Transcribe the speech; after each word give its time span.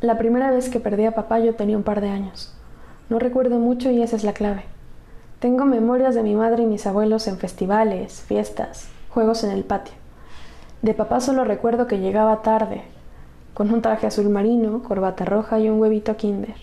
La 0.00 0.16
primera 0.16 0.50
vez 0.50 0.70
que 0.70 0.80
perdí 0.80 1.04
a 1.04 1.14
papá 1.14 1.40
yo 1.40 1.54
tenía 1.54 1.76
un 1.76 1.82
par 1.82 2.00
de 2.00 2.08
años. 2.08 2.54
No 3.10 3.18
recuerdo 3.18 3.58
mucho 3.58 3.90
y 3.90 4.00
esa 4.00 4.16
es 4.16 4.24
la 4.24 4.32
clave. 4.32 4.64
Tengo 5.40 5.66
memorias 5.66 6.14
de 6.14 6.22
mi 6.22 6.34
madre 6.34 6.62
y 6.62 6.66
mis 6.66 6.86
abuelos 6.86 7.26
en 7.28 7.36
festivales, 7.36 8.22
fiestas, 8.22 8.88
juegos 9.10 9.44
en 9.44 9.50
el 9.50 9.62
patio. 9.62 9.92
De 10.80 10.94
papá 10.94 11.20
solo 11.20 11.44
recuerdo 11.44 11.86
que 11.86 11.98
llegaba 11.98 12.40
tarde, 12.40 12.82
con 13.52 13.74
un 13.74 13.82
traje 13.82 14.06
azul 14.06 14.30
marino, 14.30 14.82
corbata 14.82 15.26
roja 15.26 15.58
y 15.58 15.68
un 15.68 15.78
huevito 15.78 16.16
kinder. 16.16 16.56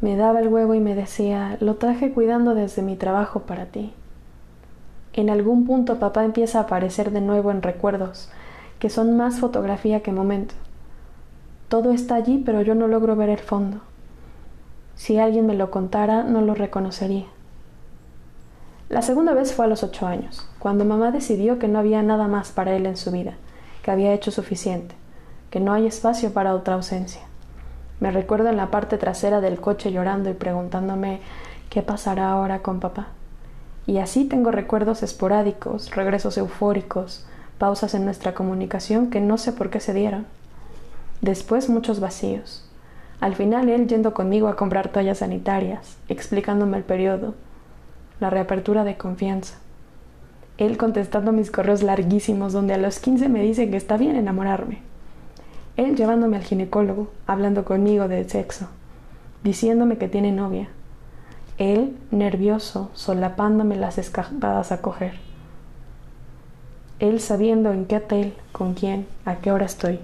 Me 0.00 0.16
daba 0.16 0.40
el 0.40 0.48
huevo 0.48 0.74
y 0.74 0.80
me 0.80 0.96
decía, 0.96 1.56
lo 1.60 1.76
traje 1.76 2.10
cuidando 2.10 2.56
desde 2.56 2.82
mi 2.82 2.96
trabajo 2.96 3.42
para 3.42 3.66
ti. 3.66 3.94
En 5.12 5.30
algún 5.30 5.66
punto 5.66 6.00
papá 6.00 6.24
empieza 6.24 6.58
a 6.58 6.62
aparecer 6.62 7.12
de 7.12 7.20
nuevo 7.20 7.52
en 7.52 7.62
recuerdos, 7.62 8.28
que 8.80 8.90
son 8.90 9.16
más 9.16 9.38
fotografía 9.38 10.00
que 10.00 10.10
momento. 10.10 10.54
Todo 11.72 11.92
está 11.92 12.16
allí, 12.16 12.36
pero 12.44 12.60
yo 12.60 12.74
no 12.74 12.86
logro 12.86 13.16
ver 13.16 13.30
el 13.30 13.38
fondo. 13.38 13.78
Si 14.94 15.18
alguien 15.18 15.46
me 15.46 15.54
lo 15.54 15.70
contara, 15.70 16.22
no 16.22 16.42
lo 16.42 16.54
reconocería. 16.54 17.24
La 18.90 19.00
segunda 19.00 19.32
vez 19.32 19.54
fue 19.54 19.64
a 19.64 19.68
los 19.68 19.82
ocho 19.82 20.06
años, 20.06 20.46
cuando 20.58 20.84
mamá 20.84 21.12
decidió 21.12 21.58
que 21.58 21.68
no 21.68 21.78
había 21.78 22.02
nada 22.02 22.28
más 22.28 22.52
para 22.52 22.76
él 22.76 22.84
en 22.84 22.98
su 22.98 23.10
vida, 23.10 23.36
que 23.82 23.90
había 23.90 24.12
hecho 24.12 24.30
suficiente, 24.30 24.94
que 25.48 25.60
no 25.60 25.72
hay 25.72 25.86
espacio 25.86 26.34
para 26.34 26.54
otra 26.54 26.74
ausencia. 26.74 27.22
Me 28.00 28.10
recuerdo 28.10 28.50
en 28.50 28.58
la 28.58 28.70
parte 28.70 28.98
trasera 28.98 29.40
del 29.40 29.58
coche 29.58 29.92
llorando 29.92 30.28
y 30.28 30.34
preguntándome 30.34 31.22
qué 31.70 31.80
pasará 31.80 32.32
ahora 32.32 32.60
con 32.60 32.80
papá. 32.80 33.06
Y 33.86 33.96
así 33.96 34.26
tengo 34.26 34.50
recuerdos 34.50 35.02
esporádicos, 35.02 35.90
regresos 35.96 36.36
eufóricos, 36.36 37.24
pausas 37.56 37.94
en 37.94 38.04
nuestra 38.04 38.34
comunicación 38.34 39.08
que 39.08 39.22
no 39.22 39.38
sé 39.38 39.52
por 39.52 39.70
qué 39.70 39.80
se 39.80 39.94
dieron. 39.94 40.26
Después 41.22 41.68
muchos 41.68 42.00
vacíos, 42.00 42.64
al 43.20 43.36
final 43.36 43.68
él 43.68 43.86
yendo 43.86 44.12
conmigo 44.12 44.48
a 44.48 44.56
comprar 44.56 44.88
toallas 44.88 45.18
sanitarias, 45.18 45.96
explicándome 46.08 46.76
el 46.76 46.82
periodo, 46.82 47.34
la 48.18 48.28
reapertura 48.28 48.82
de 48.82 48.96
confianza. 48.96 49.54
Él 50.58 50.76
contestando 50.76 51.30
mis 51.30 51.52
correos 51.52 51.84
larguísimos 51.84 52.52
donde 52.52 52.74
a 52.74 52.76
los 52.76 52.98
15 52.98 53.28
me 53.28 53.40
dicen 53.40 53.70
que 53.70 53.76
está 53.76 53.96
bien 53.98 54.16
enamorarme. 54.16 54.80
Él 55.76 55.94
llevándome 55.94 56.38
al 56.38 56.42
ginecólogo, 56.42 57.12
hablando 57.28 57.64
conmigo 57.64 58.08
de 58.08 58.28
sexo, 58.28 58.66
diciéndome 59.44 59.98
que 59.98 60.08
tiene 60.08 60.32
novia. 60.32 60.70
Él, 61.56 61.96
nervioso, 62.10 62.90
solapándome 62.94 63.76
las 63.76 63.96
escapadas 63.96 64.72
a 64.72 64.82
coger. 64.82 65.20
Él 66.98 67.20
sabiendo 67.20 67.72
en 67.72 67.84
qué 67.84 67.98
hotel, 67.98 68.34
con 68.50 68.74
quién, 68.74 69.06
a 69.24 69.36
qué 69.36 69.52
hora 69.52 69.66
estoy 69.66 70.00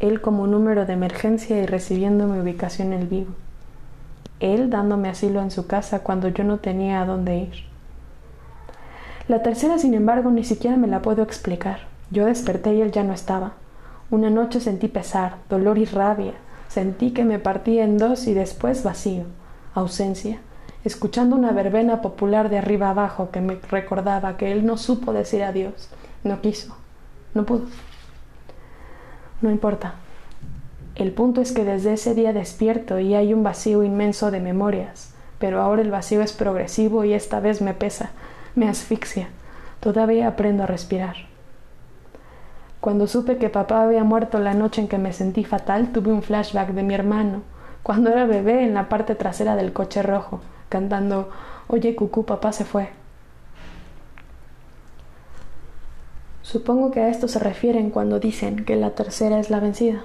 él 0.00 0.20
como 0.20 0.46
número 0.46 0.86
de 0.86 0.94
emergencia 0.94 1.62
y 1.62 1.66
recibiendo 1.66 2.26
mi 2.26 2.40
ubicación 2.40 2.92
en 2.92 3.08
vivo, 3.08 3.34
él 4.40 4.70
dándome 4.70 5.10
asilo 5.10 5.42
en 5.42 5.50
su 5.50 5.66
casa 5.66 6.00
cuando 6.00 6.28
yo 6.28 6.42
no 6.42 6.58
tenía 6.58 7.02
a 7.02 7.06
dónde 7.06 7.36
ir. 7.36 7.70
La 9.28 9.42
tercera, 9.42 9.78
sin 9.78 9.94
embargo, 9.94 10.30
ni 10.30 10.42
siquiera 10.42 10.76
me 10.76 10.88
la 10.88 11.02
puedo 11.02 11.22
explicar. 11.22 11.80
Yo 12.10 12.24
desperté 12.26 12.74
y 12.74 12.80
él 12.80 12.90
ya 12.90 13.04
no 13.04 13.12
estaba. 13.12 13.52
Una 14.10 14.30
noche 14.30 14.58
sentí 14.58 14.88
pesar, 14.88 15.36
dolor 15.48 15.78
y 15.78 15.84
rabia. 15.84 16.32
Sentí 16.68 17.12
que 17.12 17.24
me 17.24 17.38
partía 17.38 17.84
en 17.84 17.98
dos 17.98 18.26
y 18.26 18.34
después 18.34 18.82
vacío, 18.82 19.24
ausencia, 19.74 20.38
escuchando 20.84 21.36
una 21.36 21.52
verbena 21.52 22.00
popular 22.00 22.48
de 22.48 22.58
arriba 22.58 22.90
abajo 22.90 23.30
que 23.30 23.40
me 23.40 23.58
recordaba 23.70 24.36
que 24.36 24.50
él 24.50 24.64
no 24.64 24.76
supo 24.78 25.12
decir 25.12 25.42
adiós, 25.42 25.90
no 26.24 26.40
quiso, 26.40 26.74
no 27.34 27.44
pudo. 27.44 27.66
No 29.40 29.50
importa. 29.50 29.94
El 30.94 31.12
punto 31.12 31.40
es 31.40 31.52
que 31.52 31.64
desde 31.64 31.94
ese 31.94 32.14
día 32.14 32.32
despierto 32.32 32.98
y 32.98 33.14
hay 33.14 33.32
un 33.32 33.42
vacío 33.42 33.82
inmenso 33.82 34.30
de 34.30 34.40
memorias, 34.40 35.14
pero 35.38 35.62
ahora 35.62 35.80
el 35.82 35.90
vacío 35.90 36.20
es 36.20 36.32
progresivo 36.32 37.04
y 37.04 37.14
esta 37.14 37.40
vez 37.40 37.62
me 37.62 37.72
pesa, 37.72 38.10
me 38.54 38.68
asfixia. 38.68 39.28
Todavía 39.80 40.28
aprendo 40.28 40.64
a 40.64 40.66
respirar. 40.66 41.16
Cuando 42.80 43.06
supe 43.06 43.38
que 43.38 43.48
papá 43.48 43.82
había 43.82 44.04
muerto 44.04 44.38
la 44.40 44.54
noche 44.54 44.82
en 44.82 44.88
que 44.88 44.98
me 44.98 45.12
sentí 45.12 45.44
fatal, 45.44 45.92
tuve 45.92 46.12
un 46.12 46.22
flashback 46.22 46.70
de 46.70 46.82
mi 46.82 46.94
hermano, 46.94 47.42
cuando 47.82 48.10
era 48.10 48.26
bebé 48.26 48.62
en 48.62 48.74
la 48.74 48.88
parte 48.88 49.14
trasera 49.14 49.56
del 49.56 49.72
coche 49.72 50.02
rojo, 50.02 50.40
cantando 50.68 51.30
Oye, 51.68 51.94
cucú, 51.94 52.24
papá 52.24 52.52
se 52.52 52.64
fue. 52.64 52.99
Supongo 56.50 56.90
que 56.90 56.98
a 56.98 57.08
esto 57.08 57.28
se 57.28 57.38
refieren 57.38 57.90
cuando 57.90 58.18
dicen 58.18 58.64
que 58.64 58.74
la 58.74 58.96
tercera 58.96 59.38
es 59.38 59.50
la 59.50 59.60
vencida. 59.60 60.04